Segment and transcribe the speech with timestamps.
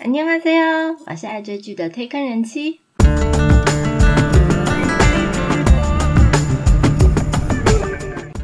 [0.00, 2.79] 안녕하세요，我是爱追剧的推坑人妻。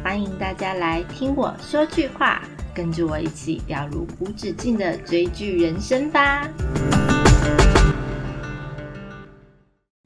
[0.02, 2.42] 欢迎大家来听我说句话，
[2.74, 6.48] 跟着我一起掉入无止境的追剧人生吧。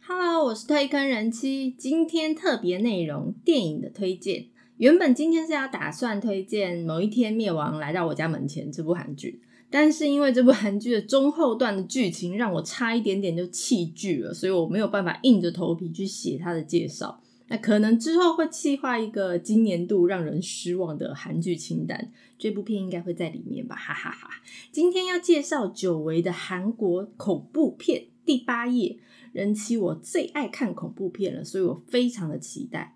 [0.06, 4.46] Hello，我是推坑人妻，今天特别内容电影的推荐。
[4.78, 9.40] 原本今天是要打算推荐《某一天灭亡来到我家门前》这部韩剧，
[9.72, 17.20] 但是因为这部韩剧的中后段的剧情让我差一点点就弃剧了，所以我没有办法硬着头皮去写它的介绍。
[17.48, 24.28] 那可能之后会企划一个今年度让人失望的韩剧清单，这部片应该会在里面吧，哈哈哈。
[24.70, 28.90] 今天要介绍久违的韩国恐怖片《第八页》，
[29.32, 32.91] 人妻我最爱看恐怖片了，所以我非常的期待。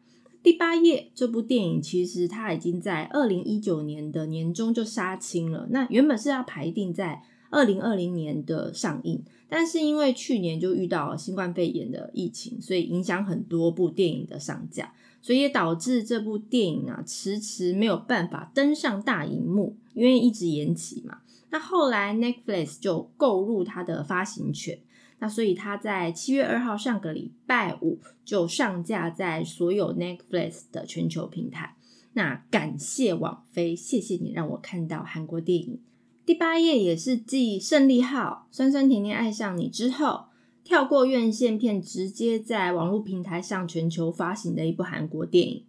[0.46, 5.66] 第八页这部电影，其实它已经在二零一九年的年中就杀青了。
[5.70, 21.18] 那原本是要排定在二零二零年的上映，但是因为去年就遇到了新冠肺炎的疫情，所以影响很多部电影的上架，所以也导致这部电影啊迟迟没有办法登上大荧幕，因为一直延期嘛。
[21.50, 24.78] 那后来 Netflix 就购入它的发行权。
[25.18, 31.74] 那所以它在七月二号上个礼拜五就上架在所有 Netflix 的全球平台。
[32.12, 35.80] 那感谢网飞，谢谢你让我看到韩国电影。
[36.24, 40.24] 第八页也是继《胜利号》、《酸酸甜甜爱上你》之后，
[40.64, 45.64] 跳过院线片，直接在网络平台上全球发行的一部韩国电影。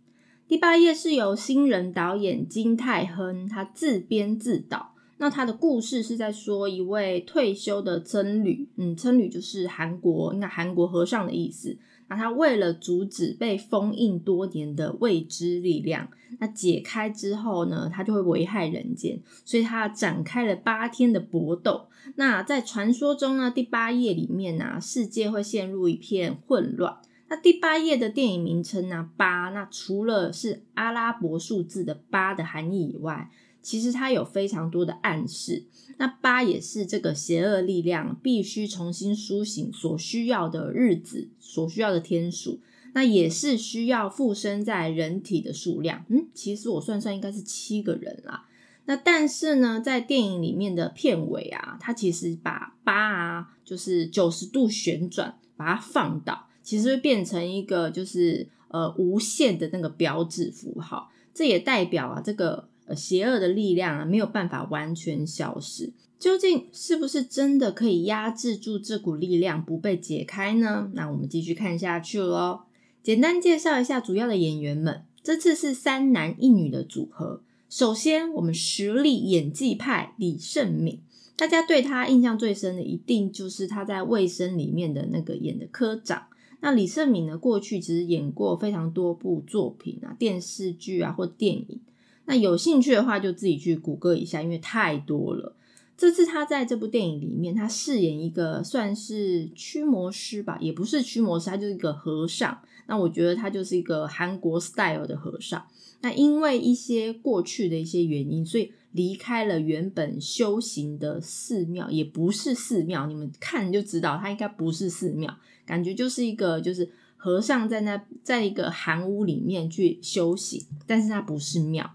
[0.48, 4.96] 第八页是由新人导演金泰亨他自编自导。
[5.20, 11.78] 那他的故事是在说一位退休的僧侣，嗯，僧侣就是韩国应该韩国和尚的意思。
[12.10, 16.08] 那他为了阻止被封印多年的未知力量，
[16.40, 21.88] 那解开之后呢，他就会危害人间，所以他展开了八天的搏斗。
[22.16, 26.98] 那在传说中呢，第八页里面呢，世界会陷入一片混乱。
[27.28, 33.30] 那第八页的电影名称呢，八，那除了是阿拉伯数字的八的含义以外。
[33.62, 35.66] 其实它有非常多的暗示，
[35.98, 42.62] 那八也是这个邪恶力量必须重新苏醒所需要的日子，所需要的天数，
[42.94, 46.06] 那也是需要附身在人体的数量。
[46.08, 48.48] 嗯，其实我算算应该是七个人啦。
[48.86, 62.70] 那但是呢，在电影里面的片尾啊，它其实把八啊，就是九十度旋转，把它放倒，其实会变成一个就是呃无限的那个标志符号，这也代表啊这个。
[62.96, 65.94] 邪恶的力量啊，没有办法完全消失。
[66.20, 70.90] 究竟是不是真的可以压制住这股力量不被解开呢？
[70.96, 72.62] 那我们继续看下去喽。
[73.04, 77.42] 简单介绍一下主要的演员们，这次是三男一女的组合。
[77.70, 81.00] 首先，我们实力演技派李胜敏，
[81.36, 86.24] 大家对他印象最深的，一定就是他在《卫生》里面的那个演的科长。
[86.62, 91.80] 那李胜敏呢，过去其实演过非常多部作品啊，电视剧啊或电影。
[92.28, 95.56] 那有兴趣的话，就自己去谷歌一下，因为太多了。
[95.98, 102.60] 这次他在这部电影里面，他饰演一个算是驱魔师吧，也不是驱魔师，他就是一个和尚。
[102.86, 105.66] 那我觉得他就是一个韩国 style 的和尚。
[106.02, 121.90] 那因为一些过去的一些原因，所以离开了原本修行的寺庙，也不是寺庙，你们看就知道，他应该不是寺庙，感觉就是一个就是和尚在那在一个寒屋里面去修行，但是他不是庙。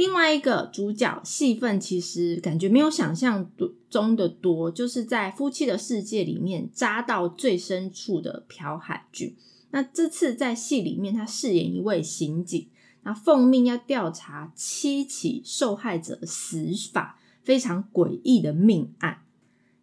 [0.00, 3.50] 另外一个主角戏份其实感觉没有想象
[3.90, 9.36] 中的多，就是在夫妻的世界里面扎到最深处的朴海俊。
[9.72, 12.66] 那这次在戏里面，他饰演一位刑警，
[13.02, 19.18] 那奉命要调查七起受害者死法非常诡异的命案。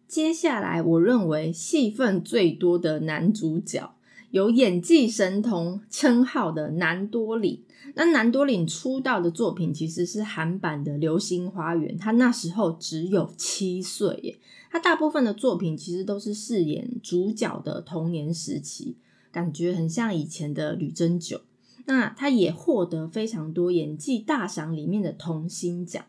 [0.08, 3.94] 接下来，我认为戏份最多的男主角。
[4.30, 14.38] 有演技神童称号的南多里，那南多里出道的作品其实是韩版的《流星花园》，他那时候只有七岁耶。
[14.70, 18.96] 他大部分的作品其实都是饰演主角的童年时期，
[19.32, 21.40] 感觉很像以前的吕珍九。
[21.86, 26.04] 那他也获得非常多演技大赏里面的童星奖，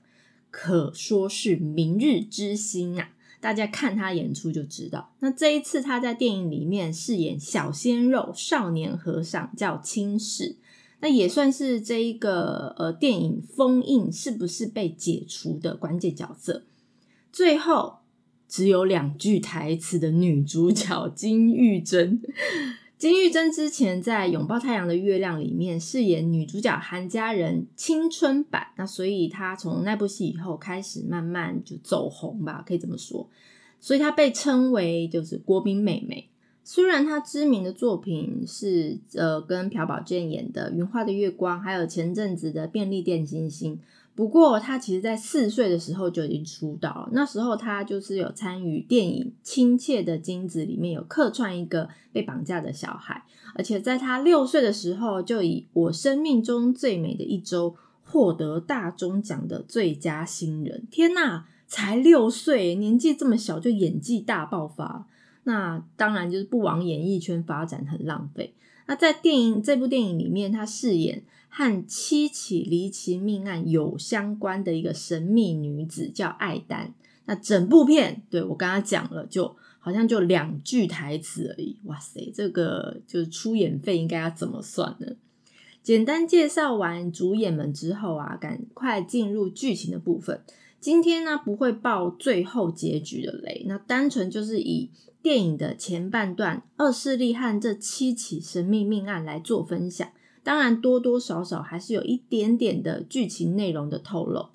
[0.52, 3.12] 可说是明日之星啊。
[3.40, 5.14] 大家看他演出就知道。
[5.20, 10.58] 那这一次他在电影里面饰演小鲜肉少年和尚，叫青世，
[11.00, 16.64] 那也算是这一个呃电影封印是不是被解除的关键角色。
[17.32, 18.00] 最后
[18.48, 22.22] 只有两句台词的女主角金玉珍。
[23.00, 33.30] 金玉珍之前在《拥抱太阳的月亮》里面饰演女主角韩佳人青春版，那所以她从那部戏以后开始慢慢就走红吧，可以这么说。
[33.80, 36.28] 所以她被称为就是国民妹妹。
[36.66, 43.78] 虽然她知名的作品是呃跟朴宝剑演的《云画的月光》，还有前阵子的《便利店星星》。
[44.20, 47.08] 不过，他其实在四岁的时候就已经出道。
[47.14, 53.24] 那时候，他就是有参与电影《亲切的金子》里面有客串一个被绑架的小孩，
[53.56, 57.72] 而且在他六岁的时候就以《我生命中最美的一周》
[58.04, 60.86] 获得大钟奖的最佳新人。
[60.92, 65.08] 天呐，才六岁，年纪这么小就演技大爆发，
[65.46, 68.54] 那当然就是不往演艺圈发展很浪费。
[68.88, 71.24] 那在电影这部电影里面，他饰演。
[71.50, 76.94] 和七起离奇命案有相关的一个神秘女子叫艾丹。
[77.26, 81.78] 那整部片，对我刚刚讲了，就好像就两句台词而已。
[81.84, 85.08] 哇塞，这个就是出演费应该要怎么算呢？
[85.82, 90.42] 简单介绍完主演们之后啊，赶快进入剧情的部分。
[90.80, 94.90] 今天呢，不会爆最后结局的雷，那单纯就是以
[95.22, 100.10] 电影的前半段二势力和这七起神秘命案来做分享。
[100.44, 104.48] 当然，多多少少还是有一点点的剧情内容的透露。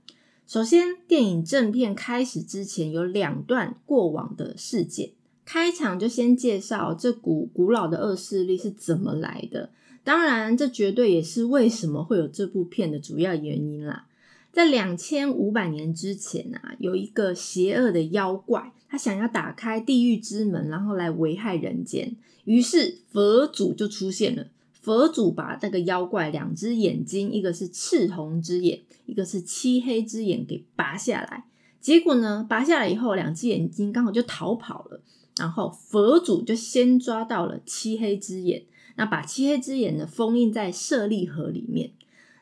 [0.47, 5.11] 首先，电影正片开始之前有两段过往的事件，
[5.45, 9.71] 开场就先介绍这股古老的恶势力是怎么来的。
[10.03, 14.07] 当然，这绝对也是为什么会有这部片的主要原因啦。
[14.53, 22.15] 在两千五百年之前啊，有一个邪恶的妖怪，他想要打开地狱之门，然后来危害人间，
[22.45, 24.47] 于是佛祖就出现了。
[24.85, 31.47] 佛祖把那个妖怪两只眼睛，一个是赤红之眼，一个是漆黑之眼，给拔下来。
[31.81, 35.01] 结果呢，拔下来以后，两只眼睛刚好就逃跑了。
[35.39, 38.67] 然后佛祖就先抓到了漆黑之眼，
[38.97, 41.93] 那把漆黑之眼呢封印在舍利盒里面。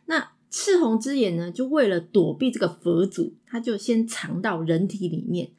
[0.06, 5.52] 那赤红之眼呢，就为了躲避这个佛祖，他就先藏到人体里面，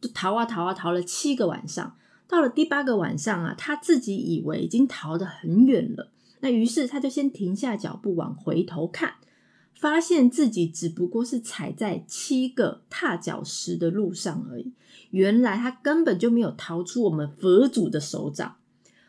[0.00, 1.98] 就逃啊逃啊逃了七个晚上。
[2.26, 6.10] 到了第八个晚上啊，他自己以为已经逃得很远了。
[6.40, 9.14] 那于是他就先停下脚步往回头看，
[9.74, 14.72] 发现自己只不过是踩在七个踏脚石的路上而已。
[15.10, 18.56] 原来他根本就没有逃出我们佛祖的手掌。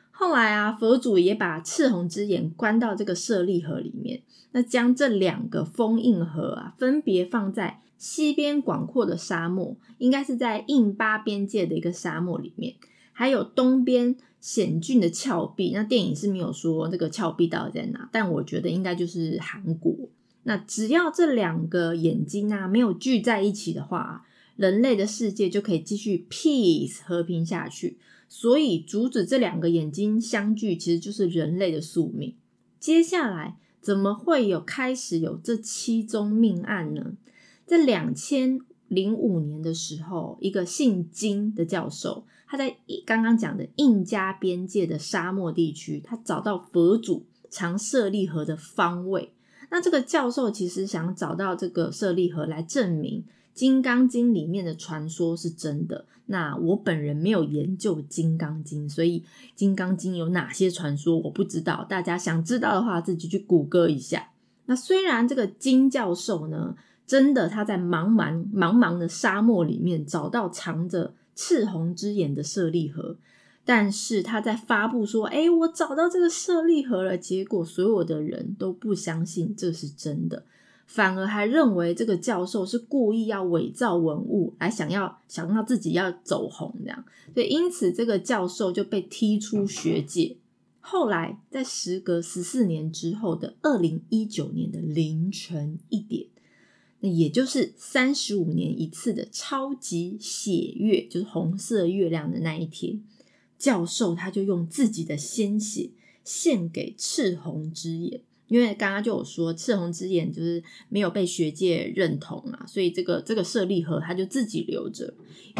[0.09, 12.75] 后来啊，佛祖也把赤红之眼关到这个舍利盒里面，那将这两个封印盒啊，分别放在西边广阔的沙漠，应该是在印巴边界的一个沙漠里面，
[13.13, 14.15] 还有东边。
[14.41, 19.95] 险峻的峭壁，那电影是没有说这个峭壁到底在哪，但我觉得应该就是韩国。
[20.45, 24.25] 那只要这两个眼睛啊没有聚在一起的话，
[24.55, 27.99] 人类的世界就可以继续 peace 和平下去。
[28.27, 32.33] 所以阻止这两个眼睛相聚，其实就是人类的宿命。
[32.79, 37.13] 接下来怎么会有开始有这七宗命案呢？
[37.67, 42.25] 在两千零五年的时候，一个姓金的教授。
[42.51, 42.75] 他在
[43.05, 49.31] 刚刚讲的印加边界的沙漠地区，他找到佛祖藏舍利盒的方位。
[49.69, 53.21] 那这个教授其实想找到这个舍利盒来证明
[53.53, 56.03] 《金刚经》里面的传说是真的。
[56.25, 59.21] 那我本人没有研究《金刚经》，所以
[59.55, 61.85] 《金刚经》有哪些传说我不知道。
[61.87, 64.27] 大家想知道的话，自己去谷歌一下。
[64.65, 66.75] 那虽然这个金教授呢，
[67.07, 71.13] 真的他在茫茫茫茫的沙漠里面找到藏着。
[71.35, 73.17] 赤红之眼的舍利盒，
[73.63, 80.45] 但是他在发布说：“哎，我找到这个舍利盒了。”结果所有的人都不相信这是真的，
[80.85, 87.03] 反而还认为这个教授是故意要伪造文物，来想要想要自己要走红这样。
[87.33, 90.37] 所以因此这个教授就被踢出学界。
[90.79, 96.27] 后来在时隔十四年之后的二零一九年的凌晨一点。
[97.01, 103.03] 那也就是三十五年一次的超级血月，就是红色月亮的那一天，
[103.57, 105.89] 教授他就用自己的鲜血
[106.23, 115.13] 献给赤红之眼，因为刚刚就有说赤红之眼就是没有被学界认同啊，所以这个这个舍利盒他就自己留着，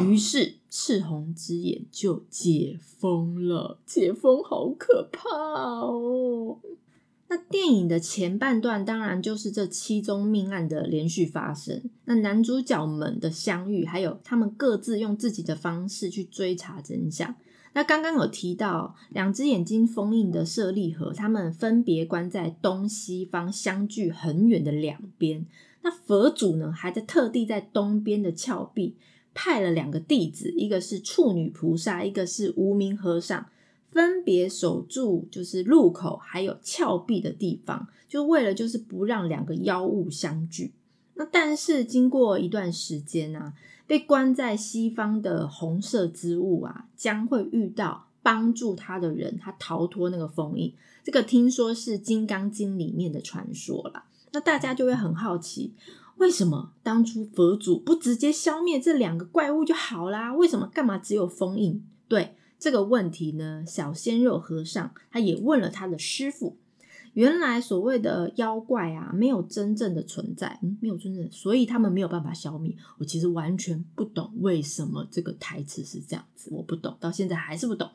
[0.04, 6.60] 于是赤红之眼就解封了，解封好可怕哦。
[7.32, 17.34] 那电影的前半段当然就是这七宗命案的连续发生，那男主角们的相遇，还有他们各自用自己的方式去追查真相。
[17.72, 25.46] 那刚刚有提到两只眼睛封印的舍利盒，他们分别关在东西方相距很远的两边。
[25.84, 28.98] 那佛祖呢，还在特地在东边的峭壁
[29.34, 33.46] 派了两个弟子，一个是处女菩萨，一个是无名和尚。
[33.92, 40.74] 分别守住就是路口还有峭壁的地方，就为了就是不让两个妖物相聚。
[41.16, 43.54] 那但是经过一段时间啊，
[43.86, 50.74] 被关在西方的红色之物啊，将会遇到帮助他的人，他逃脱那个封印。
[51.04, 54.06] 这个听说是《金刚经》里面的传说啦。
[54.32, 55.74] 那大家就会很好奇，
[56.18, 60.34] 为什么当初佛祖不直接消灭这两个怪物就好啦？
[60.34, 61.86] 为什么干嘛只有封印？
[62.08, 66.58] 对这个问题呢，小鲜肉和尚他也问了他的师傅。
[67.14, 72.76] 原来所谓的妖怪啊，没有真正的存在，嗯，没有真正的，所以他们没有办法消灭。
[73.00, 77.90] 我其实完全不懂为什么这个台词是这样子，我不懂，到现在还是不懂。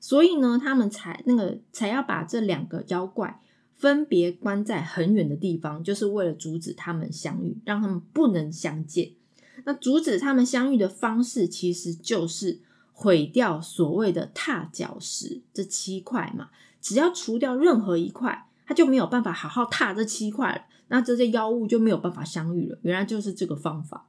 [0.00, 3.42] 所以呢，他们才那个才要把这两个妖怪
[3.74, 9.10] 分别关在很远的地方，就是为了阻止他们相遇，让他们不能相见。
[9.64, 12.60] 那阻止他们相遇的方式，其实就是
[12.98, 16.48] 毁掉所谓的踏脚石这七块嘛。
[16.80, 18.44] 只要除掉任何一块。
[18.68, 22.78] 他就没有办法好好踏这七块了，那这些妖物就没有办法相遇了。
[22.82, 24.06] 原来就是这个方法。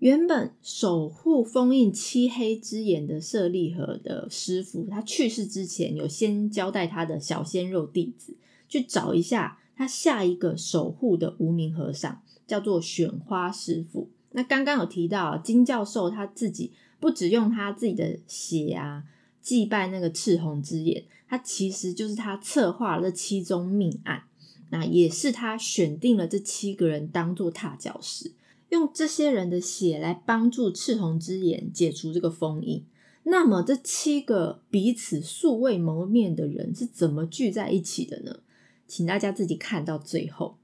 [0.00, 8.36] 原本守护封印漆黑之眼的舍利盒的师傅，他去世之前有先交代他的小鲜肉弟子
[8.68, 14.10] 去找一下他下一个守护的无名和尚，叫做选花师傅。
[14.36, 19.04] 那刚刚有提到金教授他自己不只用他自己的血啊
[19.40, 21.04] 祭拜那个赤红之眼。
[21.26, 24.24] 他其实就是他策划了这七宗命案，
[24.68, 28.32] 那也是他选定了这七个人当做踏脚石，
[28.68, 32.84] 用这些人的血来帮助赤红之眼解除这个封印。
[33.24, 38.40] 那么这七个彼此素未谋面的人是怎么聚在一起的呢？
[38.86, 40.58] 请大家自己看到最后。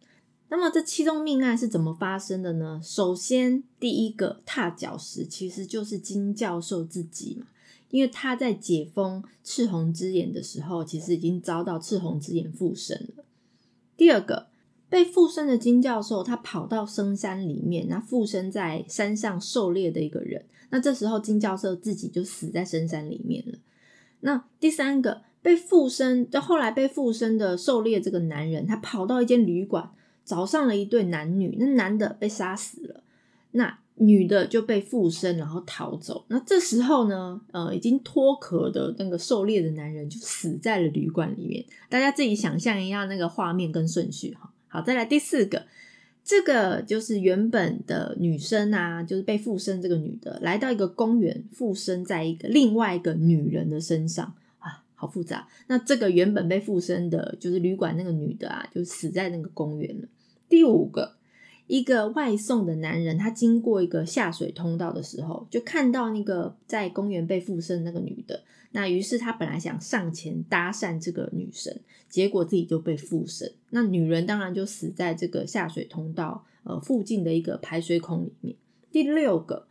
[0.53, 2.79] 那么这七宗命案是怎么发生的呢？
[2.85, 7.47] 首先，第一个踏脚石其实就是金教授自己嘛。
[7.89, 13.25] 因为他在解封赤红之眼的时候，其实已经遭到赤红之眼附身了。
[13.97, 14.49] 第二个
[14.91, 23.59] 被附身的金教授，他跑到深山里面，那附身在山上狩猎的一个人，那这时候金教授自己就死在深山里面了。
[24.21, 29.91] 那第三个被附身，就后来被附身的狩猎这个男人，他跑到一间旅馆，
[30.25, 33.03] 找上了一对男女，那男的被杀死了，
[33.53, 33.79] 那。
[33.97, 36.25] 女的就被附身，然后逃走。
[36.29, 41.63] 那这时候呢，呃，已经脱壳的那个狩猎的男人就死在了旅馆里面。
[41.91, 44.51] 大家自己想象一下那个画面跟顺序哈。
[44.67, 45.67] 好，再来第四个，
[46.25, 54.35] 这个就是原本的女生啊，就是被附身这个女的，来到一个公园，附身在一个另外一个女人的身上，
[55.03, 55.49] 好复杂。
[55.67, 60.07] 那这个原本被附身的，就是旅馆那个女的啊，就死在那个公园了。
[60.49, 61.17] 第五个。
[61.69, 68.43] 一个外送的男人，他经过一个下水通道的时候，就看到那个在公园被附身那个女的。
[68.73, 71.75] 那于是他本来想上前搭讪这个女生，
[72.11, 73.51] 结果自己就被附身。
[73.71, 78.57] 那女人当然就死在这个下水通道呃附近的一个排水孔里面。
[78.91, 79.67] 第六个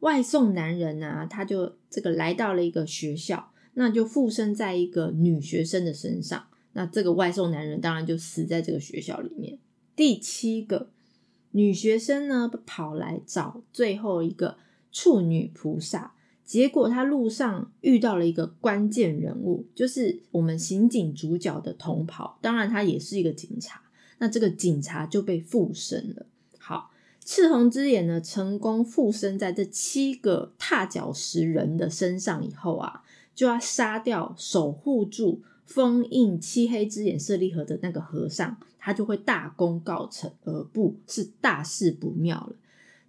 [0.00, 6.46] 外送男人呢，他就这个来到了一个学校，那就附身在一个女学生的身上。
[6.72, 9.58] 那这个外送男人当然就死在这个学校里面。
[9.94, 10.90] 第七个。
[11.56, 14.56] 女学生呢跑来找最后一个
[14.90, 16.12] 处女菩萨，
[16.44, 23.80] 结果她路上遇到了一个关键人物，就是我们刑警主角的同袍，当然他也是一个警察。
[24.18, 26.26] 那这个警察就被附身了。
[26.58, 26.90] 好，
[27.24, 33.04] 赤红之眼呢成功附身在这七个踏脚石人的身上以后啊，
[33.34, 35.42] 就要杀掉守护住。
[35.66, 42.54] 封印漆黑之眼舍利盒的那个和尚，他就会大功告成，而不是大事不妙了。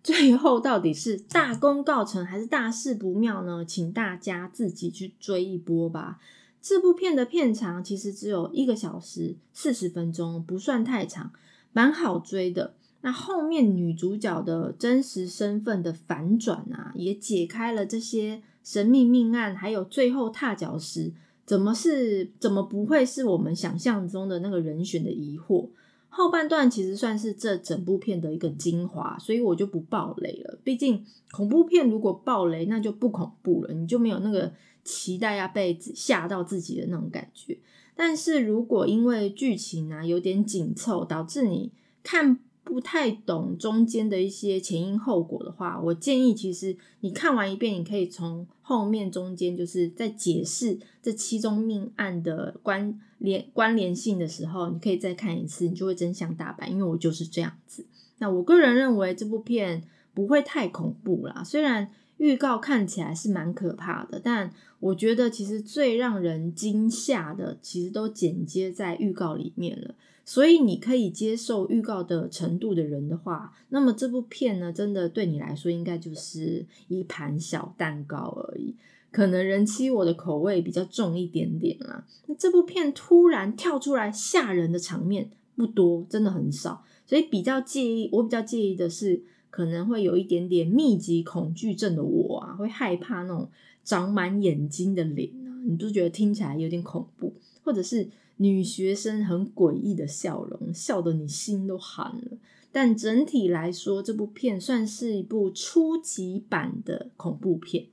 [0.01, 3.65] 最后到底是大功告成还是大事不妙呢？
[3.65, 6.21] 请大家自己去追一波吧。
[6.61, 11.33] 这部片的片长其实只有一个小时四十分钟，不算太长，
[11.73, 12.73] 蛮好追的。
[13.01, 21.13] 那后面女主角的真实身份的反转啊，也解开了这些神秘命案，还有最后踏脚石。
[21.45, 22.31] 怎么是？
[22.39, 25.69] 怎么不会是我们想象中的那个人选的疑惑？
[26.09, 30.57] 后半段其实算是这整部片的一个精华，所以我就不爆雷了。
[30.63, 34.51] 毕竟恐怖片如果爆雷，那就不恐怖了，你就没有那个
[34.83, 37.59] 期待要被吓到自己的那种感觉。
[37.95, 42.39] 但是如果因为剧情啊有点紧凑，导致你看。
[42.65, 56.67] 不太懂中间的一些前因后果的话，我建议其实你看完一遍，你可以从后面中间就是在解释这七宗命案的关联关联性的时候，你可以再看一次，你就会真相大白。
[56.67, 57.85] 因为我就是这样子。
[58.17, 69.93] 那我个人认为这部片不会太恐怖啦，虽然预告看起来是蛮可怕的，但我觉得其实最让人惊吓的，其实都剪接在预告里面了。
[70.25, 78.75] 所以你可以接受预告的程度的人的话，那么这部片呢，真的对你来说应该就是一盘小蛋糕而已。
[79.11, 82.05] 可能人妻我的口味比较重一点点啦。
[82.25, 88.09] 那这部片突然跳出来吓人的场面不多，真的很少，所以比较介意。
[88.11, 93.47] 我比较介意的是，可能会有一点点密集恐惧症的我啊，会害怕那种
[93.85, 97.31] 长满眼睛的脸啊，你就觉得听起来有点恐怖，
[97.63, 102.37] 或者是女学生很诡异的笑容，笑得你心都寒了。
[102.71, 107.85] 但整体来说，这部片算是一部初级版的恐怖片。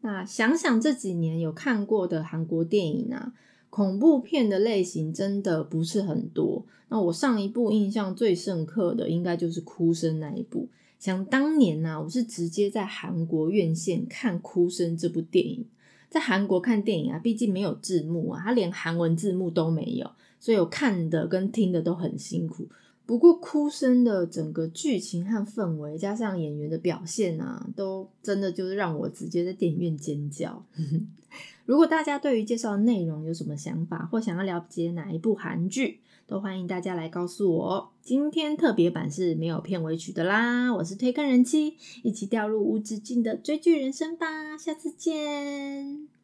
[0.00, 3.34] 那想想这几年有看过的韩国电影啊，
[3.68, 6.64] 恐怖片的类型真的不是很多。
[6.88, 10.68] 那我上一部印象最深刻的，应该就是《哭声》那一部。
[10.98, 15.66] 想当年呢，我是直接在韩国院线看《哭声》这部电影。
[16.10, 22.66] 在韩国看电影啊，毕竟没有字幕啊，它连韩文字幕都没有，所以我看的跟听的都很辛苦。
[23.06, 30.64] 不过，哭声的整个剧情和氛围，加上演员的表现啊，都真的就是让我直接在电影院尖叫。
[31.66, 37.90] 如果大家对于介绍内容有什么想法，或想要了解哪一部韩剧，都欢迎大家来告诉我。
[38.00, 46.19] 今天特别版是没有片尾曲的啦，我是推坑人妻，一起掉入无止境的追剧人生吧，下次见。